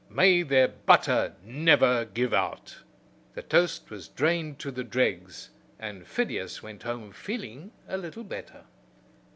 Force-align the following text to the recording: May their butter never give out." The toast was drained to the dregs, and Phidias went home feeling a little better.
May 0.09 0.41
their 0.41 0.67
butter 0.67 1.35
never 1.43 2.05
give 2.05 2.33
out." 2.33 2.77
The 3.35 3.43
toast 3.43 3.91
was 3.91 4.07
drained 4.07 4.57
to 4.61 4.71
the 4.71 4.83
dregs, 4.83 5.51
and 5.77 6.07
Phidias 6.07 6.63
went 6.63 6.81
home 6.81 7.11
feeling 7.11 7.71
a 7.87 7.97
little 7.97 8.23
better. 8.23 8.65